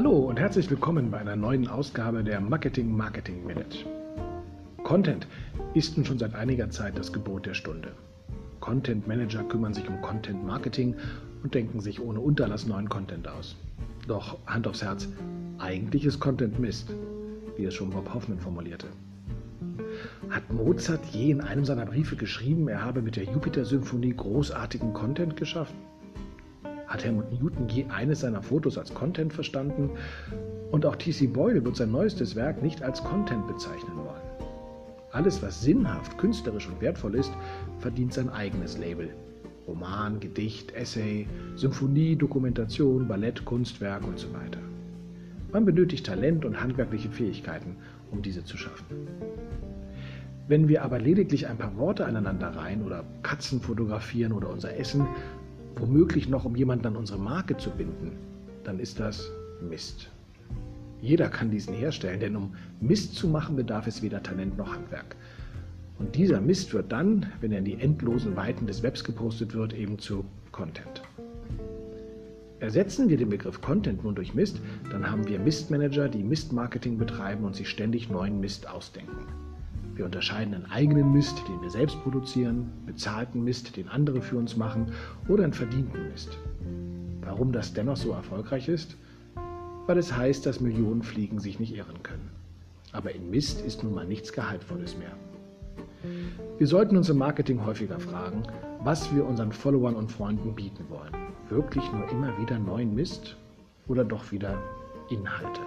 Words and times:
Herzlich 0.00 0.70
willkommen 0.70 1.10
bei 1.10 1.18
einer 1.18 1.36
neuen 1.36 1.68
Ausgabe 1.68 2.24
der 2.24 2.40
Marketing 2.40 2.90
Marketing 2.90 3.44
Minute. 3.44 3.84
Content 4.82 5.26
ist 5.74 5.98
nun 5.98 6.06
schon 6.06 6.18
seit 6.18 6.34
einiger 6.34 6.70
Zeit 6.70 6.96
das 6.96 7.12
Gebot 7.12 7.44
der 7.44 7.52
Stunde. 7.52 7.92
Content 8.60 9.06
Manager 9.06 9.44
kümmern 9.44 9.74
sich 9.74 9.86
um 9.90 10.00
Content 10.00 10.42
Marketing 10.46 10.94
und 11.42 11.52
denken 11.52 11.80
sich 11.80 12.00
ohne 12.00 12.18
Unterlass 12.18 12.66
neuen 12.66 12.88
Content 12.88 13.28
aus. 13.28 13.56
Doch 14.08 14.38
Hand 14.46 14.66
aufs 14.66 14.82
Herz, 14.82 15.06
eigentlich 15.58 16.06
ist 16.06 16.18
Content 16.18 16.58
Mist, 16.58 16.94
wie 17.58 17.66
es 17.66 17.74
schon 17.74 17.90
Bob 17.90 18.14
Hoffman 18.14 18.40
formulierte. 18.40 18.86
Hat 20.30 20.50
Mozart 20.50 21.04
je 21.12 21.30
in 21.30 21.42
einem 21.42 21.66
seiner 21.66 21.84
Briefe 21.84 22.16
geschrieben, 22.16 22.68
er 22.68 22.82
habe 22.82 23.02
mit 23.02 23.16
der 23.16 23.24
Jupiter-Symphonie 23.24 24.14
großartigen 24.16 24.94
Content 24.94 25.36
geschaffen? 25.36 25.76
Hat 26.90 27.04
Helmut 27.04 27.30
Newton 27.30 27.68
je 27.68 27.84
eines 27.88 28.18
seiner 28.18 28.42
Fotos 28.42 28.76
als 28.76 28.92
Content 28.92 29.32
verstanden? 29.32 29.90
Und 30.72 30.84
auch 30.84 30.96
T.C. 30.96 31.28
Boyle 31.28 31.64
wird 31.64 31.76
sein 31.76 31.92
neuestes 31.92 32.34
Werk 32.34 32.64
nicht 32.64 32.82
als 32.82 33.04
Content 33.04 33.46
bezeichnen 33.46 33.96
wollen. 33.96 34.48
Alles, 35.12 35.40
was 35.40 35.62
sinnhaft, 35.62 36.18
künstlerisch 36.18 36.68
und 36.68 36.80
wertvoll 36.80 37.14
ist, 37.14 37.32
verdient 37.78 38.12
sein 38.12 38.28
eigenes 38.28 38.76
Label. 38.76 39.08
Roman, 39.68 40.18
Gedicht, 40.18 40.74
Essay, 40.74 41.28
Symphonie, 41.54 42.16
Dokumentation, 42.16 43.06
Ballett, 43.06 43.44
Kunstwerk 43.44 44.04
und 44.04 44.18
so 44.18 44.26
weiter. 44.34 44.58
Man 45.52 45.64
benötigt 45.64 46.04
Talent 46.04 46.44
und 46.44 46.60
handwerkliche 46.60 47.08
Fähigkeiten, 47.08 47.76
um 48.10 48.20
diese 48.20 48.44
zu 48.44 48.56
schaffen. 48.56 48.84
Wenn 50.48 50.66
wir 50.66 50.82
aber 50.82 50.98
lediglich 50.98 51.46
ein 51.46 51.58
paar 51.58 51.76
Worte 51.76 52.04
aneinander 52.04 52.48
reihen 52.48 52.82
oder 52.82 53.04
Katzen 53.22 53.60
fotografieren 53.60 54.32
oder 54.32 54.50
unser 54.50 54.76
Essen, 54.76 55.06
womöglich 55.76 56.28
noch 56.28 56.44
um 56.44 56.56
jemanden 56.56 56.86
an 56.88 56.96
unsere 56.96 57.18
Marke 57.18 57.56
zu 57.56 57.70
binden, 57.70 58.12
dann 58.64 58.78
ist 58.78 59.00
das 59.00 59.30
Mist. 59.60 60.10
Jeder 61.00 61.28
kann 61.28 61.50
diesen 61.50 61.74
herstellen, 61.74 62.20
denn 62.20 62.36
um 62.36 62.54
Mist 62.80 63.14
zu 63.14 63.28
machen, 63.28 63.56
bedarf 63.56 63.86
es 63.86 64.02
weder 64.02 64.22
Talent 64.22 64.58
noch 64.58 64.74
Handwerk. 64.74 65.16
Und 65.98 66.14
dieser 66.14 66.40
Mist 66.40 66.72
wird 66.72 66.92
dann, 66.92 67.26
wenn 67.40 67.52
er 67.52 67.58
in 67.58 67.64
die 67.64 67.80
endlosen 67.80 68.36
Weiten 68.36 68.66
des 68.66 68.82
Webs 68.82 69.04
gepostet 69.04 69.54
wird, 69.54 69.72
eben 69.72 69.98
zu 69.98 70.24
Content. 70.52 71.02
Ersetzen 72.58 73.08
wir 73.08 73.16
den 73.16 73.30
Begriff 73.30 73.62
Content 73.62 74.04
nun 74.04 74.14
durch 74.14 74.34
Mist, 74.34 74.60
dann 74.90 75.10
haben 75.10 75.26
wir 75.26 75.38
Mistmanager, 75.38 76.08
die 76.08 76.22
Mistmarketing 76.22 76.98
betreiben 76.98 77.44
und 77.44 77.56
sich 77.56 77.68
ständig 77.68 78.10
neuen 78.10 78.40
Mist 78.40 78.68
ausdenken. 78.68 79.26
Wir 80.00 80.06
unterscheiden 80.06 80.54
einen 80.54 80.70
eigenen 80.70 81.12
Mist, 81.12 81.46
den 81.46 81.60
wir 81.60 81.68
selbst 81.68 82.02
produzieren, 82.02 82.72
bezahlten 82.86 83.44
Mist, 83.44 83.76
den 83.76 83.86
andere 83.90 84.22
für 84.22 84.38
uns 84.38 84.56
machen 84.56 84.94
oder 85.28 85.44
einen 85.44 85.52
verdienten 85.52 86.08
Mist. 86.10 86.38
Warum 87.20 87.52
das 87.52 87.74
dennoch 87.74 87.98
so 87.98 88.12
erfolgreich 88.12 88.66
ist? 88.66 88.96
Weil 89.86 89.98
es 89.98 90.16
heißt, 90.16 90.46
dass 90.46 90.58
Millionen 90.58 91.02
Fliegen 91.02 91.38
sich 91.38 91.60
nicht 91.60 91.76
irren 91.76 92.02
können. 92.02 92.30
Aber 92.92 93.14
in 93.14 93.28
Mist 93.28 93.60
ist 93.60 93.84
nun 93.84 93.92
mal 93.92 94.06
nichts 94.06 94.32
Gehaltvolles 94.32 94.96
mehr. 94.96 95.12
Wir 96.56 96.66
sollten 96.66 96.96
uns 96.96 97.10
im 97.10 97.18
Marketing 97.18 97.62
häufiger 97.66 98.00
fragen, 98.00 98.44
was 98.82 99.14
wir 99.14 99.26
unseren 99.26 99.52
Followern 99.52 99.96
und 99.96 100.10
Freunden 100.10 100.54
bieten 100.54 100.86
wollen. 100.88 101.12
Wirklich 101.50 101.84
nur 101.92 102.08
immer 102.08 102.38
wieder 102.38 102.58
neuen 102.58 102.94
Mist 102.94 103.36
oder 103.86 104.02
doch 104.02 104.32
wieder 104.32 104.56
Inhalte? 105.10 105.60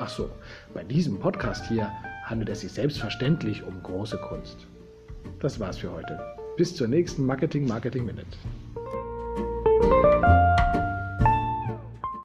Ach 0.00 0.08
so, 0.08 0.28
bei 0.74 0.82
diesem 0.82 1.20
Podcast 1.20 1.68
hier 1.68 1.88
handelt 2.28 2.50
es 2.50 2.60
sich 2.60 2.72
selbstverständlich 2.72 3.62
um 3.62 3.82
große 3.82 4.18
Kunst. 4.18 4.66
Das 5.40 5.58
war's 5.60 5.78
für 5.78 5.92
heute. 5.92 6.18
Bis 6.56 6.74
zur 6.74 6.88
nächsten 6.88 7.24
Marketing 7.24 7.66
Marketing 7.66 8.04
Minute. 8.04 8.26